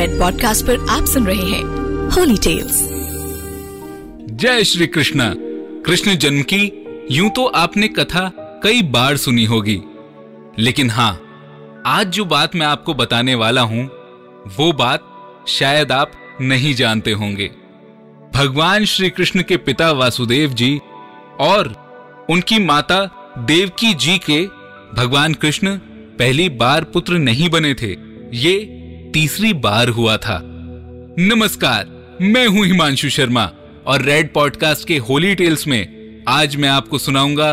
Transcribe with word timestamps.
Red 0.00 0.18
podcast 0.18 0.66
पर 0.66 0.86
आप 0.90 1.04
सुन 1.04 1.26
रहे 1.26 1.42
हैं 1.42 1.64
होली 2.10 2.36
टेल्स 2.36 2.76
जय 4.32 4.64
श्री 4.64 4.86
कृष्ण। 4.86 5.34
कृष्ण 5.86 6.14
जन्म 6.14 6.42
की, 6.42 6.86
यूँ 7.10 7.30
तो 7.30 7.46
आपने 7.46 7.88
कथा 7.88 8.28
कई 8.62 8.82
बार 8.82 9.16
सुनी 9.16 9.44
होगी। 9.44 9.80
लेकिन 10.58 10.90
हाँ 10.90 11.12
आज 11.86 12.06
जो 12.06 12.24
बात 12.24 12.56
मैं 12.56 12.66
आपको 12.66 12.94
बताने 12.94 13.34
वाला 13.34 13.60
हूँ, 13.60 13.84
वो 14.56 14.72
बात 14.72 15.06
शायद 15.48 15.92
आप 15.92 16.12
नहीं 16.40 16.74
जानते 16.74 17.12
होंगे। 17.12 17.50
भगवान 18.34 18.84
श्री 18.84 19.10
कृष्ण 19.10 19.42
के 19.42 19.56
पिता 19.56 19.92
वासुदेव 19.92 20.50
जी 20.50 20.80
और 21.40 21.74
उनकी 22.30 22.58
माता 22.58 23.04
देवकी 23.38 23.94
जी 23.94 24.18
के 24.18 24.46
भगवान 24.96 25.34
कृष्ण 25.34 25.76
पहली 26.18 26.48
बार 26.48 26.84
पुत्र 26.84 27.18
नहीं 27.18 27.50
बने 27.50 27.74
थे। 27.74 27.96
ये 28.34 28.79
तीसरी 29.14 29.52
बार 29.52 29.88
हुआ 29.88 30.16
था। 30.16 30.40
नमस्कार, 31.18 31.86
मैं 32.22 32.46
हूँ 32.46 32.64
हिमांशु 32.66 33.08
शर्मा 33.08 33.50
और 33.86 34.02
रेड 34.02 34.32
पॉडकास्ट 34.32 34.86
के 34.88 34.96
होली 34.98 35.34
टेल्स 35.34 35.66
में 35.66 36.22
आज 36.28 36.56
मैं 36.56 36.68
आपको 36.68 36.98
सुनाऊँगा 36.98 37.52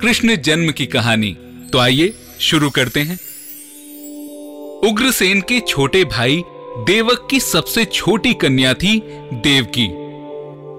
कृष्ण 0.00 0.36
जन्म 0.36 0.70
की 0.70 0.86
कहानी। 0.86 1.36
तो 1.72 1.78
आइए, 1.78 2.12
शुरू 2.40 2.70
करते 2.70 3.00
हैं। 3.00 3.18
उग्रसेन 4.88 5.40
के 5.40 5.60
छोटे 5.60 6.04
भाई 6.04 6.42
देवक 6.78 7.28
की 7.30 7.40
सबसे 7.40 7.84
छोटी 7.84 8.34
कन्या 8.34 8.74
थी 8.74 8.98
देवकी। 9.42 9.88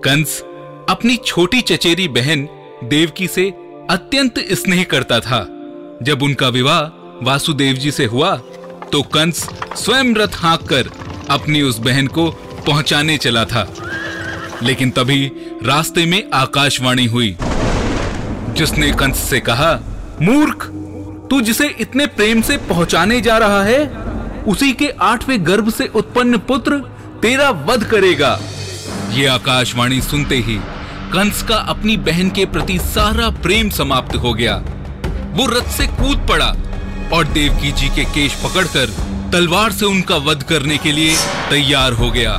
कंस, 0.04 0.42
अपनी 0.90 1.18
छोटी 1.26 1.62
चचेरी 1.62 2.08
बहन 2.08 2.48
देवकी 2.84 3.28
से 3.28 3.50
अत्यंत 3.90 4.40
स्नेह 4.40 4.84
करता 4.84 5.20
था। 5.20 5.42
जब 6.04 6.24
उनका 6.24 6.50
विवाह 6.50 6.82
वासुदेव 7.26 7.76
जी 7.76 7.92
से 7.92 8.06
हुआ 8.06 8.36
तो 8.92 9.02
कंस 9.02 9.50
स्वयं 9.76 10.16
रथ 10.16 10.36
हाँक 10.36 10.62
कर 10.62 10.90
अपनी 11.30 11.62
उस 11.62 11.78
बहन 11.78 12.08
को 12.08 12.32
पहुँचाने 12.68 13.18
चला 13.18 13.46
था। 13.46 13.74
लेकिन 14.64 14.90
तभी 14.90 15.32
रास्ते 15.64 16.06
में 16.06 16.24
आकाशवाणी 16.34 17.06
हुई, 17.06 17.38
जिसने 18.58 18.92
कंस 18.92 19.18
से 19.18 19.40
कहा, 19.40 19.74
मूर्ख, 20.22 20.66
तू 21.30 21.42
जिसे 21.42 21.68
इतने 21.68 22.06
प्रेम 22.06 22.42
से 22.42 22.58
पहुँचाने 22.58 23.22
जा 23.22 23.38
रहा 23.38 23.64
है, 23.64 23.88
उसी 24.48 24.74
के 24.74 24.90
आठवें 25.02 25.48
गर्भ 25.48 25.70
से 25.70 25.88
उत्पन्न 25.96 26.38
पुत्र 26.38 26.78
तेरा 27.22 27.50
वध 27.50 27.84
करेगा। 27.84 28.40
ये 29.12 29.26
आकाशवाणी 29.26 30.02
सुनते 30.02 30.38
ही 30.38 30.60
कंस 31.14 31.44
का 31.44 31.56
अपनी 31.56 31.98
बहन 31.98 32.30
के 32.30 32.46
प्रति 32.46 32.80
सारा 32.80 33.30
प्रेम 33.30 33.70
समाप्त 33.70 34.16
हो 34.16 34.34
गया। 34.34 34.56
वो 35.36 35.46
रथ 35.46 35.70
से 35.70 35.88
कूद 35.88 36.28
पड़ा। 36.30 36.54
और 37.14 37.28
देवकी 37.28 37.72
जी 37.72 37.88
के 37.88 38.06
केश 38.06 38.34
पकड़कर 38.34 38.86
तलवार 39.32 39.72
से 39.72 39.86
उनका 39.86 40.16
वध 40.16 40.44
करने 40.44 40.78
के 40.78 40.92
लिए 40.92 41.16
तैयार 41.50 41.94
हो 41.94 42.12
गया। 42.12 42.34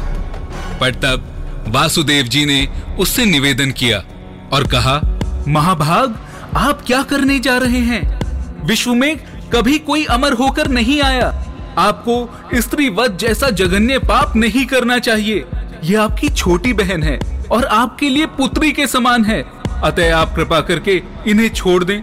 पर 0.80 0.94
तब 0.94 1.25
वासुदेव 1.69 2.25
जी 2.25 2.44
ने 2.44 2.69
उससे 2.98 3.25
निवेदन 3.25 3.70
किया 3.70 4.05
और 4.52 4.66
कहा, 4.66 5.00
महाभाग, 5.48 6.19
आप 6.56 6.83
क्या 6.86 7.02
करने 7.02 7.38
जा 7.38 7.58
रहे 7.58 7.78
हैं? 7.78 8.20
विश्व 8.66 8.94
में 8.94 9.16
कभी 9.55 9.78
कोई 9.78 10.05
अमर 10.05 10.33
होकर 10.33 10.69
नहीं 10.69 11.03
आया। 11.03 11.44
आपको 11.78 12.41
स्त्री 12.55 12.88
वध 12.88 13.16
जैसा 13.16 13.50
जघन्य 13.50 13.98
पाप 13.98 14.36
नहीं 14.36 14.66
करना 14.66 14.98
चाहिए। 14.98 15.44
यह 15.84 16.03
आपकी 16.03 16.28
छोटी 16.28 16.72
बहन 16.72 17.03
है 17.03 17.19
और 17.50 17.64
आपके 17.64 18.08
लिए 18.08 18.27
पुत्री 18.27 18.72
के 18.72 18.86
समान 18.86 19.25
है। 19.25 19.44
अतः 19.84 20.16
आप 20.16 20.34
कृपा 20.36 20.60
करके 20.60 21.03
इन्हें 21.28 21.48
छोड़ 21.48 21.84
दें। 21.84 22.00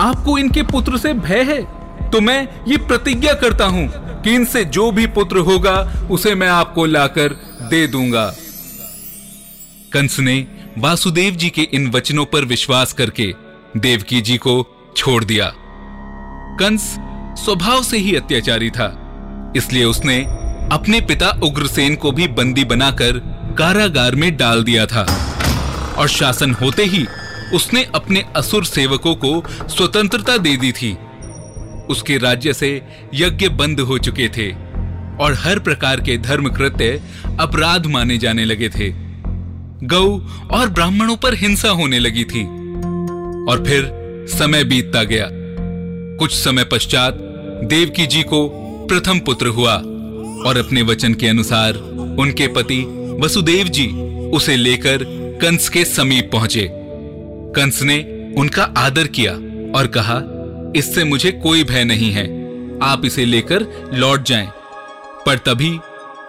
आपको 0.00 0.38
इनके 0.38 0.62
पुत्र 0.62 0.98
से 0.98 1.12
भय 1.12 1.42
है। 1.42 1.75
तो 2.16 2.20
मैं 2.20 2.64
ये 2.68 2.76
प्रतिज्ञा 2.76 3.32
करता 3.34 3.64
हूँ 3.64 3.88
कि 4.22 4.34
इनसे 4.34 4.64
जो 4.64 4.90
भी 4.90 5.06
पुत्र 5.06 5.38
होगा, 5.38 5.72
उसे 6.10 6.34
मैं 6.34 6.48
आपको 6.48 6.84
लाकर 6.86 7.32
दे 7.62 7.86
दूँगा। 7.86 8.24
कंस 9.92 10.18
ने 10.20 10.36
वासुदेव 10.78 11.34
जी 11.34 11.50
के 11.50 11.62
इन 11.72 11.90
वचनों 11.90 12.24
पर 12.24 12.44
विश्वास 12.44 12.92
करके 12.92 13.26
देवकी 13.76 14.20
जी 14.20 14.36
को 14.36 14.56
छोड़ 14.96 15.22
दिया। 15.24 15.52
कंस 16.60 16.88
स्वभाव 17.44 17.82
से 17.82 17.98
ही 17.98 18.16
अत्याचारी 18.16 18.70
था, 18.70 18.88
इसलिए 19.56 19.84
उसने 19.84 20.18
अपने 20.72 21.00
पिता 21.00 21.30
उग्रसेन 21.44 21.96
को 21.96 22.12
भी 22.12 22.28
बंदी 22.28 22.64
बनाकर 22.64 23.18
कारागार 23.58 24.14
में 24.14 24.36
डाल 24.36 24.64
दिया 24.64 24.86
था। 24.86 25.06
और 25.98 26.08
शासन 26.08 26.54
होते 26.54 26.84
ही 26.86 27.06
उसने 27.54 27.86
अपने 27.94 28.24
असुर 28.36 28.64
सेवकों 28.64 29.14
को 29.14 29.42
स्वतंत्रता 29.68 30.36
दे 30.36 30.56
दी 30.56 30.72
थी। 30.72 30.96
उसके 31.90 32.18
राज्य 32.18 32.52
से 32.52 32.82
यज्ञ 33.14 33.48
बंद 33.48 33.80
हो 33.80 33.98
चुके 33.98 34.28
थे 34.28 34.50
और 35.16 35.34
हर 35.38 35.58
प्रकार 35.58 36.00
के 36.00 36.18
धर्म 36.18 36.48
कृत्य 36.48 37.02
अपराध 37.40 37.86
माने 37.86 38.18
जाने 38.18 38.44
लगे 38.44 38.68
थे। 38.68 38.92
गौ 39.86 40.06
और 40.50 40.68
ब्राह्मणों 40.68 41.16
पर 41.16 41.34
हिंसा 41.34 41.68
होने 41.68 41.98
लगी 41.98 42.24
थी 42.24 42.44
और 43.50 43.64
फिर 43.66 43.90
समय 44.28 44.64
बीतता 44.64 45.02
गया। 45.02 45.28
कुछ 46.18 46.34
समय 46.34 46.64
पश्चात 46.64 47.14
देवकी 47.64 48.06
जी 48.06 48.22
को 48.22 48.48
प्रथम 48.90 49.18
पुत्र 49.18 49.46
हुआ 49.46 49.74
और 50.48 50.56
अपने 50.56 50.82
वचन 50.82 51.14
के 51.14 51.28
अनुसार 51.28 51.74
उनके 52.18 52.46
पति 52.48 52.82
वसुदेव 53.20 53.68
जी 53.68 53.86
उसे 54.30 54.56
लेकर 54.56 55.04
कंस 55.42 55.68
के 55.68 55.84
समीप 55.84 56.30
पहुँचे। 56.32 56.68
कंस 57.56 57.82
ने 57.82 57.98
उनका 58.38 58.62
आदर 58.76 59.06
किया 59.06 59.32
और 59.78 59.86
कहा 59.86 60.20
इससे 60.76 61.04
मुझे 61.04 61.32
कोई 61.32 61.64
भय 61.64 61.84
नहीं 61.84 62.12
है। 62.12 62.46
आप 62.82 63.02
इसे 63.04 63.24
लेकर 63.24 63.90
लौट 63.94 64.22
जाएँ। 64.22 64.48
पर 65.26 65.38
तभी 65.38 65.78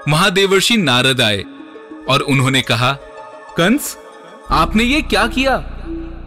महादेवर्षि 0.07 0.77
नारद 0.77 1.21
आए 1.21 1.43
और 2.09 2.19
उन्होंने 2.19 2.61
कहा, 2.61 2.93
कंस, 3.57 3.97
आपने 4.49 4.83
ये 4.83 5.01
क्या 5.01 5.27
किया? 5.27 5.77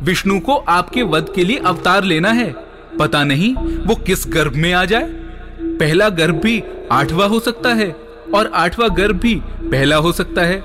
विष्णु 0.02 0.40
को 0.40 0.56
आपके 0.56 1.02
वध 1.02 1.32
के 1.34 1.44
लिए 1.44 1.56
अवतार 1.56 2.04
लेना 2.04 2.30
है। 2.30 2.54
पता 2.98 3.24
नहीं 3.24 3.54
वो 3.86 3.94
किस 3.94 4.24
गर्भ 4.28 4.54
में 4.54 4.72
आ 4.72 4.84
जाए? 4.84 5.04
पहला 5.60 6.08
गर्भ 6.08 6.34
भी 6.34 6.62
आठवां 6.92 7.28
हो 7.28 7.40
सकता 7.40 7.74
है 7.74 7.96
और 8.34 8.50
आठवां 8.54 8.96
गर्भ 8.96 9.16
भी 9.16 9.34
पहला 9.44 9.96
हो 9.96 10.12
सकता 10.12 10.42
है। 10.42 10.60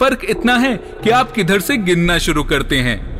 फ़र्क 0.00 0.20
इतना 0.24 0.58
है 0.58 0.76
कि 0.76 1.10
आप 1.10 1.32
किधर 1.32 1.60
से 1.60 1.76
गिनना 1.76 2.18
शुरू 2.18 2.44
करते 2.44 2.76
हैं। 2.76 3.11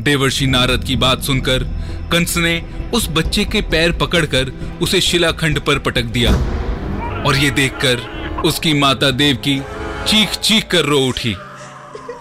देवर्षि 0.00 0.46
नारद 0.46 0.84
की 0.84 0.96
बात 0.96 1.22
सुनकर 1.22 1.64
कंस 2.12 2.36
ने 2.36 2.60
उस 2.94 3.08
बच्चे 3.08 3.44
के 3.44 3.60
पैर 3.62 3.92
पकड़कर 3.92 4.52
उसे 4.82 5.00
शिलाखंड 5.00 5.60
पर 5.60 5.78
पटक 5.78 6.04
दिया 6.16 6.32
और 7.26 7.36
ये 7.36 7.50
देखकर 7.50 8.42
उसकी 8.44 8.72
माता 8.74 9.10
देव 9.10 9.36
की 9.36 9.58
चीख 10.08 10.34
चीख 10.34 10.66
कर 10.66 10.84
रो 10.84 10.98
उठी। 10.98 11.34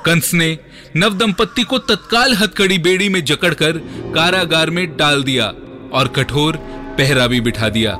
कंस 0.05 0.33
ने 0.33 0.57
नव 0.95 1.17
दंपत्ति 1.17 1.63
को 1.63 1.77
तत्काल 1.77 2.33
हथकड़ी 2.33 2.77
बेड़ी 2.77 3.09
में 3.09 3.23
जकड़कर 3.25 3.77
कारागार 4.15 4.69
में 4.69 4.85
डाल 4.97 5.23
दिया 5.23 5.45
और 5.93 6.07
कठोर 6.07 6.57
पहरा 6.97 7.27
भी 7.27 7.41
बिठा 7.41 7.69
दिया। 7.69 7.91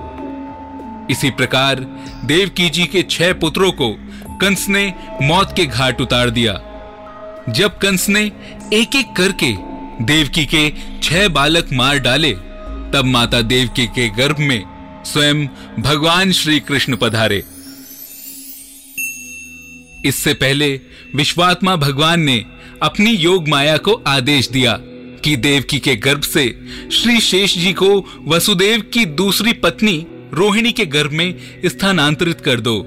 इसी 1.11 1.29
प्रकार 1.31 1.79
देवकी 2.25 2.69
जी 2.69 2.85
के 2.85 3.03
छह 3.09 3.33
पुत्रों 3.33 3.71
को 3.71 3.89
कंस 4.41 4.67
ने 4.69 4.93
मौत 5.21 5.53
के 5.55 5.65
घाट 5.65 6.01
उतार 6.01 6.29
दिया। 6.29 6.53
जब 7.49 7.77
कंस 7.77 8.09
ने 8.09 8.21
एक 8.73 8.95
एक 8.95 9.15
करके 9.17 9.51
देवकी 10.03 10.45
के 10.45 10.69
छह 11.03 11.27
बालक 11.27 11.69
मार 11.73 11.99
डाले, 11.99 12.31
तब 12.93 13.01
माता 13.05 13.41
देवकी 13.41 13.85
के 13.87 14.09
गर्भ 14.09 14.39
में 14.39 14.63
स्वयं 15.05 15.47
भगवान 15.79 16.31
श्री 16.31 16.59
कृष्ण 16.59 16.95
पधारे। 16.95 17.43
इससे 20.05 20.33
पहले 20.33 20.81
विश्वात्मा 21.15 21.75
भगवान 21.75 22.21
ने 22.21 22.45
अपनी 22.83 23.11
योग 23.11 23.47
माया 23.47 23.77
को 23.77 23.93
आदेश 24.07 24.49
दिया 24.49 24.77
कि 25.23 25.35
देवकी 25.35 25.79
के 25.79 25.95
गर्भ 25.95 26.21
से 26.21 26.67
श्री 26.91 27.19
शेष 27.19 27.57
जी 27.57 27.73
को 27.73 28.05
वसुदेव 28.27 28.81
की 28.81 29.05
दूसरी 29.05 29.53
पत्नी 29.53 30.05
रोहिणी 30.33 30.71
के 30.71 30.85
गर्भ 30.85 31.11
में 31.11 31.35
स्थानांतरित 31.65 32.41
कर 32.41 32.59
दो। 32.59 32.79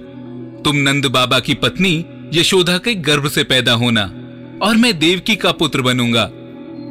तुम 0.65 0.77
नंद 0.77 1.07
बाबा 1.07 1.41
की 1.41 1.55
पत्नी 1.55 2.05
यशोदा 2.35 2.79
के 2.79 2.95
गर्भ 2.95 3.29
से 3.29 3.45
पैदा 3.45 3.73
होना। 3.73 4.13
और 4.63 4.77
मैं 4.77 4.99
देवकी 4.99 5.37
का 5.37 5.53
पुत्र 5.53 5.83
बनूँगा। 5.83 6.31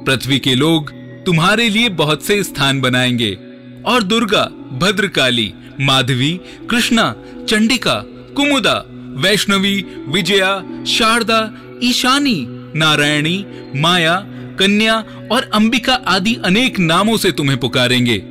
पृथ्वी 0.06 0.40
के 0.40 0.56
लोग 0.56 0.92
तुम्हारे 1.26 1.70
लिए 1.70 1.90
बहुत 1.90 2.24
से 2.24 2.44
स्थान 2.44 2.82
बनाएँगे। 2.82 3.38
और 3.86 4.04
दुर्गा, 4.04 4.44
भद्रकाली, 4.80 5.54
माधवी, 5.82 6.40
कृष्णा, 6.70 7.16
चंडिका, 7.50 8.04
कुमुदा, 8.08 8.86
वैष्णवी, 9.18 9.86
विजया, 10.08 10.84
शारदा, 10.88 11.52
ईशानी, 11.84 12.46
नारायणी, 12.76 13.46
माया, 13.76 14.26
कन्या 14.60 14.96
और 15.32 15.50
अंबिका 15.54 15.94
आदि 15.94 16.36
अनेक 16.36 16.80
नामों 16.80 17.18
से 17.18 17.32
तुम्हें 17.32 17.60
पुकारेंगे। 17.60 18.24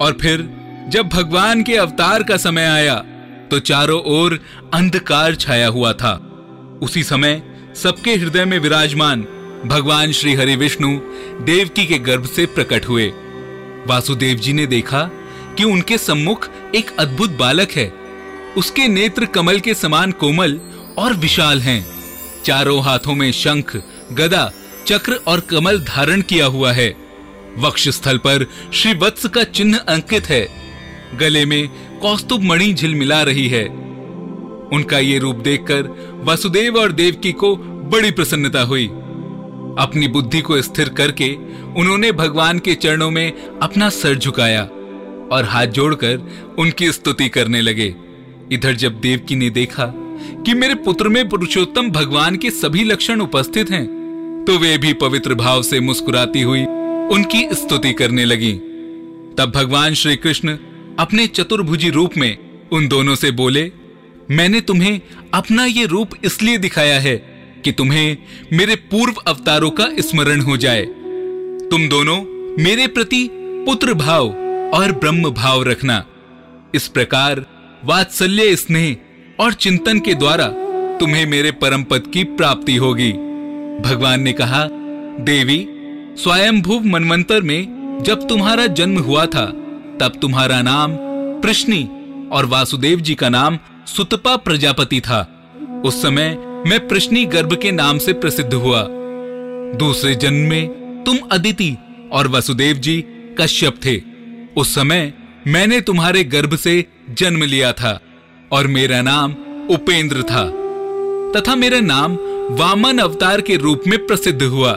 और 0.00 0.18
फिर, 0.20 0.50
जब 0.88 1.08
भगवान 1.08 1.62
के 1.62 1.76
अवतार 1.76 2.22
का 2.22 2.36
समय 2.36 2.64
आया 2.64 3.04
तो 3.50 3.58
चारों 3.58 4.02
ओर 4.02 4.40
अंधकार 4.74 5.34
छाया 5.34 5.68
हुआ 5.68 5.92
था। 5.92 6.12
उसी 6.82 7.02
समय 7.02 7.55
सबके 7.82 8.14
हृदय 8.14 8.44
में 8.44 8.58
विराजमान 8.58 9.22
भगवान 9.66 10.12
श्री 10.12 10.34
हरि 10.34 10.56
विष्णु 10.56 11.00
देवकी 11.44 11.86
के 11.86 11.98
गर्भ 11.98 12.26
से 12.26 12.46
प्रकट 12.46 12.88
हुए। 12.88 13.12
वासुदेव 13.86 14.36
जी 14.36 14.52
ने 14.52 14.66
देखा 14.66 15.02
कि 15.58 15.64
उनके 15.64 15.98
सम्मुख 15.98 16.48
एक 16.74 16.96
अद्भुत 16.98 17.30
बालक 17.30 17.70
है। 17.70 17.92
उसके 18.56 18.88
नेत्र 18.88 19.24
कमल 19.24 19.60
के 19.60 19.74
समान 19.74 20.12
कोमल 20.12 20.60
और 20.98 21.14
विशाल 21.14 21.60
हैं। 21.60 21.86
चारों 22.44 22.82
हाथों 22.82 23.14
में 23.14 23.32
शंख, 23.32 23.82
गदा, 24.12 24.52
चक्र 24.86 25.12
और 25.26 25.40
कमल 25.40 25.80
धारण 25.80 26.20
किया 26.20 26.46
हुआ 26.46 26.72
है। 26.72 26.96
वक्ष 27.58 27.88
स्थल 27.88 28.18
पर 28.18 28.46
श्री 28.72 28.94
वत्स 28.94 29.26
का 29.26 29.44
चिन्ह 29.44 29.78
अंकित 29.78 30.26
है। 30.26 30.48
गले 31.14 31.46
में 31.46 31.68
कौस्तुभ 31.98 32.42
मणि 32.42 32.74
झिलमिला 32.74 33.22
रही 33.22 33.48
है। 33.48 33.85
उनका 34.72 34.98
ये 34.98 35.18
रूप 35.18 35.36
देखकर 35.36 35.88
वासुदेव 36.24 36.76
और 36.76 36.92
देवकी 36.92 37.32
को 37.32 37.54
बड़ी 37.56 38.10
प्रसन्नता 38.10 38.62
हुई। 38.62 38.86
अपनी 39.78 40.08
बुद्धि 40.08 40.40
को 40.40 40.60
स्थिर 40.62 40.88
करके 40.88 41.34
उन्होंने 41.80 42.12
भगवान 42.12 42.58
के 42.58 42.74
चरणों 42.74 43.10
में 43.10 43.32
अपना 43.62 43.88
सर 43.90 44.14
झुकाया 44.14 44.62
और 45.32 45.44
हाथ 45.44 45.66
जोड़कर 45.66 46.54
उनकी 46.58 46.90
स्तुति 46.92 47.28
करने 47.28 47.60
लगे। 47.60 47.94
इधर 48.52 48.74
जब 48.74 49.00
देवकी 49.00 49.36
ने 49.36 49.50
देखा 49.50 49.92
कि 50.46 50.54
मेरे 50.54 50.74
पुत्र 50.74 51.08
में 51.08 51.28
पुरुषोत्तम 51.28 51.90
भगवान 51.90 52.36
के 52.36 52.50
सभी 52.50 52.84
लक्षण 52.84 53.20
उपस्थित 53.20 53.70
हैं 53.70 53.84
तो 54.48 54.58
वे 54.58 54.76
भी 54.78 54.92
पवित्र 54.92 55.34
भाव 55.34 55.62
से 55.62 55.80
मुस्कुराती 55.80 56.42
हुई 56.42 56.64
उनकी 57.10 57.48
स्तुति 57.52 57.92
करने 57.92 58.24
लगी। 58.24 58.52
तब 59.38 59.52
भगवान 59.54 59.94
श्री 59.94 60.16
कृष्ण 60.16 60.56
अपने 60.98 61.26
चतुर्भुजी 61.26 61.90
रूप 61.90 62.16
में 62.16 62.36
उन 62.72 62.88
दोनों 62.88 63.14
से 63.14 63.30
बोले 63.30 63.62
मैंने 64.30 64.60
तुम्हें 64.60 65.00
अपना 65.34 65.64
ये 65.64 65.84
रूप 65.86 66.10
इसलिए 66.24 66.58
दिखाया 66.58 67.00
है 67.00 67.16
कि 67.64 67.72
तुम्हें 67.72 68.16
मेरे 68.52 68.74
पूर्व 68.74 69.14
अवतारों 69.26 69.70
का 69.70 69.88
स्मरण 70.00 70.40
हो 70.40 70.56
जाए। 70.56 70.84
तुम 71.70 71.88
दोनों 71.88 72.16
मेरे 72.62 72.86
प्रति 72.86 73.28
पुत्र 73.32 73.94
भाव 73.94 74.28
और 74.74 74.92
ब्रह्म 74.92 75.30
भाव 75.30 75.62
रखना। 75.62 76.04
इस 76.74 76.88
प्रकार 76.88 77.44
वात्सल्य 77.84 78.56
स्नेह 78.56 79.42
और 79.42 79.52
चिंतन 79.52 80.00
के 80.00 80.14
द्वारा 80.14 80.46
तुम्हें 81.00 81.26
मेरे 81.26 81.50
परम 81.52 81.82
पद 81.82 82.10
की 82.14 82.24
प्राप्ति 82.24 82.76
होगी। 82.76 83.12
भगवान 83.80 84.20
ने 84.20 84.32
कहा, 84.32 84.68
देवी 85.20 85.66
स्वयंभुव 86.18 86.84
मनवंतर 86.84 87.42
में 87.42 88.02
जब 88.06 88.28
तुम्हारा 88.28 88.66
जन्म 88.66 88.98
हुआ 88.98 89.26
था, 89.26 89.46
तब 90.00 90.18
तुम्हारा 90.22 90.62
नाम 90.62 90.96
प्रश्नी 91.42 91.82
और 92.32 92.46
वासुदेव 92.46 93.00
जी 93.00 93.14
का 93.14 93.28
नाम 93.28 93.58
सुतपा 93.86 94.36
प्रजापति 94.36 95.00
था। 95.00 95.20
उस 95.84 96.02
समय 96.02 96.28
मैं 96.66 96.88
प्रश्नी 96.88 97.24
गर्भ 97.24 97.54
के 97.54 97.72
नाम 97.72 97.98
से 97.98 98.12
प्रसिद्ध 98.12 98.54
हुआ। 98.54 98.86
दूसरे 99.78 100.14
जन्म 100.14 100.48
में 100.48 101.04
तुम 101.06 101.18
अदिति 101.32 101.76
और 102.12 102.28
वसुदेव 102.28 102.76
जी 102.76 103.04
कश्यप 103.40 103.80
थे। 103.84 104.00
उस 104.56 104.74
समय 104.74 105.12
मैंने 105.46 105.80
तुम्हारे 105.80 106.24
गर्भ 106.24 106.56
से 106.56 106.84
जन्म 107.10 107.42
लिया 107.42 107.72
था 107.72 108.00
और 108.52 108.66
मेरा 108.66 109.02
नाम 109.02 109.32
उपेंद्र 109.70 110.22
था 110.22 110.44
तथा 111.32 111.54
मेरा 111.54 111.80
नाम 111.80 112.16
वामन 112.50 112.98
अवतार 112.98 113.40
के 113.40 113.56
रूप 113.56 113.82
में 113.86 114.06
प्रसिद्ध 114.06 114.42
हुआ। 114.42 114.72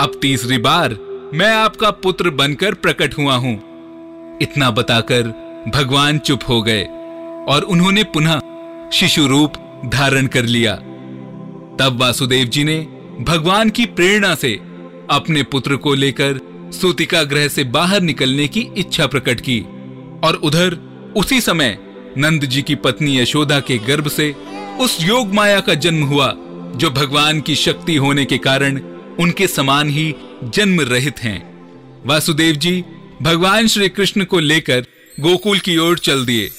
अब 0.00 0.18
तीसरी 0.22 0.58
बार 0.58 0.96
मैं 1.34 1.54
आपका 1.54 1.90
पुत्र 1.90 2.30
बनकर 2.30 2.74
प्रकट 2.74 3.18
हुआ 3.18 3.34
हूँ। 3.34 3.54
इतना 4.42 4.70
बताकर 4.70 5.22
भगवान 5.74 6.18
चुप 6.18 6.40
हो 6.48 6.62
गए। 6.62 6.88
और 7.48 7.62
उन्होंने 7.62 8.04
पुनः 8.04 8.40
शिशु 8.90 9.26
रूप 9.26 9.52
धारण 9.86 10.26
कर 10.26 10.44
लिया। 10.44 10.74
तब 11.80 11.96
वासुदेव 12.00 12.46
जी 12.46 12.64
ने 12.64 12.78
भगवान 13.20 13.70
की 13.70 13.86
प्रेरणा 13.86 14.34
से 14.34 14.52
अपने 15.10 15.42
पुत्र 15.42 15.76
को 15.76 15.94
लेकर 15.94 16.38
सूतिका 16.72 17.22
ग्रह 17.22 17.48
से 17.48 17.64
बाहर 17.64 18.00
निकलने 18.00 18.48
की 18.48 18.60
इच्छा 18.76 19.06
प्रकट 19.06 19.40
की 19.40 19.60
और 20.24 20.40
उधर 20.42 20.74
उसी 21.16 21.40
समय 21.40 21.78
नंद 22.18 22.44
जी 22.44 22.62
की 22.62 22.74
पत्नी 22.74 23.18
यशोदा 23.18 23.60
के 23.60 23.78
गर्भ 23.78 24.08
से 24.08 24.34
उस 24.80 24.96
योग 25.00 25.34
माया 25.34 25.60
का 25.60 25.74
जन्म 25.74 26.04
हुआ, 26.04 26.32
जो 26.76 26.90
भगवान 26.90 27.40
की 27.40 27.54
शक्ति 27.54 27.96
होने 27.96 28.24
के 28.24 28.38
कारण 28.38 28.80
उनके 29.20 29.46
समान 29.46 29.88
ही 29.88 30.14
जन्म 30.44 30.80
रहित 30.80 31.18
हैं। 31.18 31.40
वासुदेव 32.06 32.56
जी 32.56 32.84
भगवान 33.22 33.66
श्री 33.66 33.88
कृष्ण 33.88 34.24
को 34.24 34.38
लेकर 34.38 34.84
गोकुल 35.20 35.58
की 35.58 35.76
ओर 35.76 35.98
चल 35.98 36.24
दिए। 36.24 36.50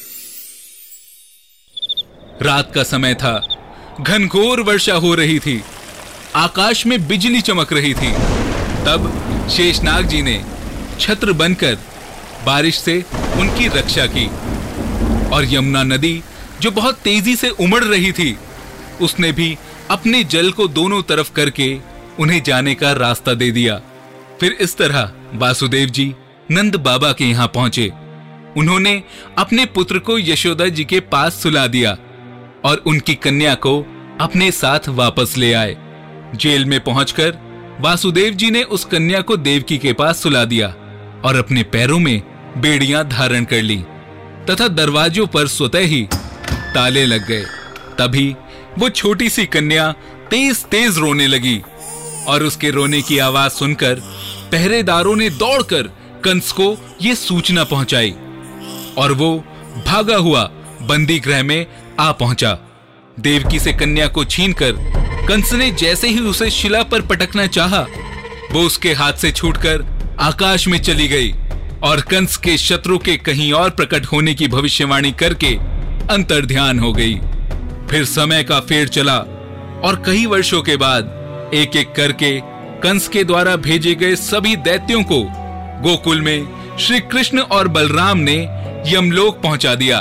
रात 2.42 2.72
का 2.76 2.84
समय 2.84 3.14
था। 3.14 3.48
घनघोर 4.02 4.62
वर्षा 4.62 4.94
हो 4.94 5.16
रही 5.16 5.40
थी। 5.40 5.64
आकाश 6.36 6.86
में 6.86 7.08
बिजली 7.08 7.42
चमक 7.42 7.74
रही 7.74 7.94
थी। 7.94 8.12
तब 8.86 9.12
शेषनाग 9.52 10.06
जी 10.06 10.22
ने 10.22 10.46
छत्र 11.00 11.34
बनकर 11.34 11.78
बारिश 12.46 12.80
से 12.80 13.06
उनकी 13.38 13.68
रक्षा 13.68 14.06
की। 14.06 14.26
और 15.30 15.46
यमुना 15.46 15.84
नदी, 15.84 16.24
जो 16.62 16.72
बहुत 16.72 16.96
तेज़ी 16.96 17.36
से 17.36 17.50
उमड़ 17.50 17.84
रही 17.84 18.12
थी, 18.12 18.38
उसने 19.02 19.32
भी 19.32 19.58
अपने 19.92 20.24
जल 20.24 20.52
को 20.52 20.68
दोनों 20.68 21.02
तरफ़ 21.02 21.32
करके 21.34 21.80
उन्हें 22.20 22.44
जाने 22.44 22.76
का 22.76 22.92
रास्ता 22.92 23.34
दे 23.34 23.52
दिया। 23.52 23.82
फिर 24.40 24.52
इस 24.52 24.78
तरह 24.78 25.12
वासुदेव 25.34 25.90
जी 25.90 26.16
नंद 26.52 26.76
बाबा 26.76 27.12
के 27.12 27.26
यहाँ 27.26 27.48
पहुँचे। 27.48 27.92
उन्होंने 28.58 29.04
अपने 29.38 29.66
पुत्र 29.66 30.00
को 30.00 30.20
यशोदा 30.20 30.68
जी 30.68 30.86
के 30.86 31.00
पास 31.00 31.34
सुला 31.34 31.68
दिया। 31.68 31.98
और 32.66 32.84
उनकी 32.86 33.16
कन्या 33.16 33.54
को 33.56 33.80
अपने 34.22 34.52
साथ 34.52 34.90
वापस 34.90 35.34
ले 35.38 35.54
आए। 35.54 35.78
जेल 36.36 36.66
में 36.66 36.80
पहुंचकर 36.84 37.38
वासुदेव 37.82 38.34
जी 38.34 38.52
ने 38.52 38.64
उस 38.64 38.86
कन्या 38.86 39.22
को 39.22 39.38
देवकी 39.38 39.78
के 39.78 39.94
पास 39.94 40.22
सुला 40.24 40.46
दिया 40.46 40.68
और 41.26 41.36
अपने 41.36 41.64
पैरों 41.64 42.00
में 42.00 42.22
बेड़ियाँ 42.58 43.08
धारण 43.10 43.44
कर 43.44 43.62
ली 43.62 43.78
तथा 44.50 44.68
दरवाजों 44.68 45.28
पर 45.28 45.48
स्वतः 45.48 45.80
ही 45.80 46.08
ताले 46.76 47.06
लग 47.06 47.28
गए। 47.28 47.44
तभी 48.00 48.36
वो 48.80 48.90
छोटी 48.90 49.30
सी 49.30 49.46
कन्या 49.46 49.92
तेज 50.30 50.64
तेज 50.66 50.98
रोने 50.98 51.28
लगी 51.28 51.62
और 52.28 52.44
उसके 52.44 52.70
रोने 52.70 53.02
की 53.02 53.18
आवाज़ 53.20 53.52
सुनकर 53.52 54.02
पहरेदारों 54.52 55.16
ने 55.16 55.30
दौड़कर 55.30 55.84
कंस 56.24 56.52
को 56.52 56.76
यह 57.02 57.16
सूचना 57.16 57.64
पहुंचाई 57.64 58.12
और 58.98 59.12
वो 59.12 59.38
भागा 59.86 60.18
हुआ 60.18 60.44
बंदी 60.82 61.20
गृह 61.20 61.44
में 61.44 61.66
आ 62.02 62.12
पहुँचा। 62.12 62.58
देवकी 63.20 63.60
से 63.60 63.74
कन्या 63.74 64.08
को 64.08 64.24
छीनकर 64.26 64.76
कंस 65.28 65.54
ने 65.54 65.70
जैसे 65.72 66.08
ही 66.08 66.20
उसे 66.20 66.50
शिला 66.52 66.82
पर 66.84 67.02
पटकना 67.08 67.46
चाहा, 67.48 67.86
वो 68.52 68.62
उसके 68.66 68.94
हाथ 68.94 69.14
से 69.14 69.32
छूटकर 69.32 69.86
आकाश 70.20 70.68
में 70.68 70.78
चली 70.80 71.08
गई 71.08 71.34
और 71.84 72.02
कंस 72.12 72.38
के 72.38 72.58
शत्रु 72.58 72.98
के 72.98 73.16
कहीं 73.18 73.52
और 73.54 73.70
प्रकट 73.70 74.06
होने 74.06 74.34
की 74.34 74.48
भविष्यवाणी 74.48 75.12
करके 75.20 75.56
अंतर 76.14 76.46
ध्यान 76.46 76.80
हो 76.80 76.92
गई। 76.94 77.16
फिर 77.90 78.06
समय 78.06 78.44
का 78.44 78.60
फेर 78.60 78.88
चला 78.88 79.18
और 79.88 80.02
कई 80.06 80.26
वर्षों 80.26 80.62
के 80.62 80.76
बाद 80.78 81.52
एक 81.54 81.76
एक 81.76 81.94
करके 81.96 82.40
कंस 82.84 83.08
के 83.08 83.24
द्वारा 83.24 83.56
भेजे 83.66 83.94
गए 83.96 84.16
सभी 84.16 84.56
दैत्यों 84.68 85.04
को 85.04 85.22
गोकुल 85.84 86.22
में 86.22 86.78
श्री 86.80 87.00
कृष्ण 87.12 87.40
और 87.56 87.68
बलराम 87.68 88.18
ने 88.20 88.38
यमलोक 88.88 89.42
पहुँचा 89.42 89.74
दिया 89.76 90.00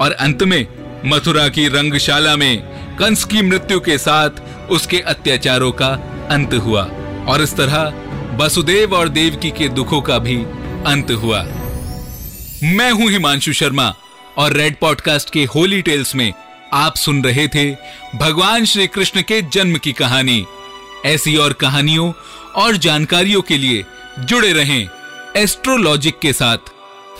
और 0.00 0.12
अंत 0.20 0.42
में 0.42 0.62
मथुरा 1.04 1.48
की 1.48 1.68
रंगशाला 1.68 2.36
में 2.36 2.62
कंस 2.96 3.24
की 3.24 3.42
मृत्यु 3.42 3.80
के 3.80 3.98
साथ 3.98 4.30
उसके 4.70 5.00
अत्याचारों 5.00 5.72
का 5.72 5.88
अंत 6.30 6.54
हुआ 6.54 6.82
और 7.28 7.42
इस 7.42 7.56
तरह 7.56 7.92
वसुदेव 8.36 8.94
और 8.94 9.08
देवकी 9.08 9.50
के 9.50 9.68
दुखों 9.68 10.00
का 10.00 10.18
भी 10.18 10.36
अंत 10.86 11.10
हुआ। 11.10 11.42
मैं 12.64 12.90
हूँ 12.90 13.10
हिमांशु 13.10 13.52
शर्मा 13.52 13.94
और 14.36 14.52
रेड 14.52 14.78
पॉडकास्ट 14.78 15.30
के 15.30 15.44
होली 15.44 15.82
टेल्स 15.82 16.14
में 16.14 16.32
आप 16.72 16.96
सुन 16.96 17.24
रहे 17.24 17.48
थे 17.48 17.70
भगवान 18.14 18.64
श्री 18.64 18.86
कृष्ण 18.86 19.22
के 19.22 19.42
जन्म 19.42 19.76
की 19.76 19.92
कहानी। 19.92 20.46
ऐसी 21.04 21.36
और 21.36 21.52
कहानियों 21.52 22.12
और 22.56 22.76
जानकारियों 22.76 23.42
के 23.42 23.58
लिए 23.58 23.84
जुड़े 24.18 24.52
रहें 24.52 24.88
एस्ट्रोलॉजिक 25.36 26.18
के 26.18 26.32
साथ, 26.32 26.58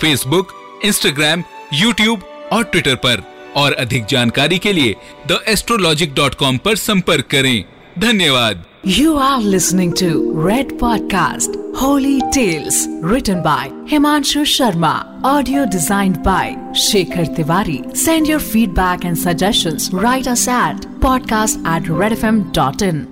फेसबुक, 0.01 0.53
इंस्टाग्राम, 0.85 1.43
यूट्यूब 1.73 2.49
और 2.53 2.63
ट्विटर 2.63 2.95
पर। 2.95 3.36
और 3.57 3.73
अधिक 3.73 4.05
जानकारी 4.05 4.57
के 4.57 4.73
लिए 4.73 4.95
द 5.27 5.43
एस्ट्रोलॉजिक 5.47 6.13
डॉट 6.13 6.35
कॉम 6.35 6.55
आरोप 6.55 6.77
संपर्क 6.77 7.25
करें। 7.25 7.63
धन्यवाद। 7.99 8.65
You 8.85 9.15
are 9.15 9.41
listening 9.41 9.93
to 9.93 10.47
Red 10.47 10.79
podcast 10.79 11.57
Holy 11.81 12.19
Tales 12.21 12.85
return 13.03 13.41
by 13.41 13.69
Himanshu 13.89 14.43
Sharma 14.45 14.93
audio 15.25 15.65
design 15.65 16.13
by 16.13 16.55
Shekhar 16.75 17.25
Tiwari 17.25 17.79
send 17.95 18.29
your 18.29 18.41
feedback 18.41 19.05
and 19.05 19.17
suggestion 19.17 19.99
write 19.99 20.27
us 20.27 20.47
at 20.49 20.85
podcast 21.01 21.59
at 21.59 21.83
Red 22.01 22.11
F 22.11 22.25
M 22.25 22.43
dot 22.55 22.81
in 22.81 23.05